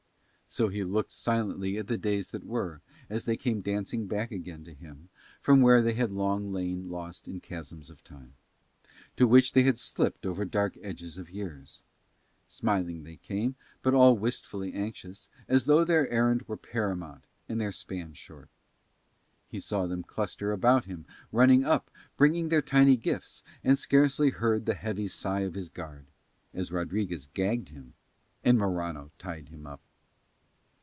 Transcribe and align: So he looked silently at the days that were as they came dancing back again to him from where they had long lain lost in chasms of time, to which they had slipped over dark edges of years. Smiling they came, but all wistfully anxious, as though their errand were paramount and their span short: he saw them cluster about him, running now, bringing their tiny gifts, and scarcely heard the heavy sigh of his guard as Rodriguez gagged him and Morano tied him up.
So 0.53 0.67
he 0.67 0.83
looked 0.83 1.13
silently 1.13 1.77
at 1.77 1.87
the 1.87 1.97
days 1.97 2.31
that 2.31 2.43
were 2.45 2.81
as 3.09 3.23
they 3.23 3.37
came 3.37 3.61
dancing 3.61 4.05
back 4.05 4.33
again 4.33 4.65
to 4.65 4.73
him 4.73 5.07
from 5.39 5.61
where 5.61 5.81
they 5.81 5.93
had 5.93 6.11
long 6.11 6.51
lain 6.51 6.89
lost 6.89 7.25
in 7.25 7.39
chasms 7.39 7.89
of 7.89 8.03
time, 8.03 8.33
to 9.15 9.25
which 9.29 9.53
they 9.53 9.63
had 9.63 9.79
slipped 9.79 10.25
over 10.25 10.43
dark 10.43 10.77
edges 10.81 11.17
of 11.17 11.29
years. 11.29 11.81
Smiling 12.47 13.03
they 13.03 13.15
came, 13.15 13.55
but 13.81 13.93
all 13.93 14.17
wistfully 14.17 14.73
anxious, 14.73 15.29
as 15.47 15.67
though 15.67 15.85
their 15.85 16.09
errand 16.09 16.41
were 16.49 16.57
paramount 16.57 17.23
and 17.47 17.61
their 17.61 17.71
span 17.71 18.11
short: 18.11 18.49
he 19.47 19.57
saw 19.61 19.87
them 19.87 20.03
cluster 20.03 20.51
about 20.51 20.83
him, 20.83 21.05
running 21.31 21.61
now, 21.61 21.83
bringing 22.17 22.49
their 22.49 22.61
tiny 22.61 22.97
gifts, 22.97 23.41
and 23.63 23.79
scarcely 23.79 24.31
heard 24.31 24.65
the 24.65 24.73
heavy 24.75 25.07
sigh 25.07 25.43
of 25.45 25.53
his 25.53 25.69
guard 25.69 26.07
as 26.53 26.73
Rodriguez 26.73 27.25
gagged 27.33 27.69
him 27.69 27.93
and 28.43 28.57
Morano 28.57 29.11
tied 29.17 29.47
him 29.47 29.65
up. 29.65 29.79